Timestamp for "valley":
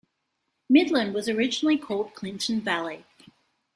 2.59-3.05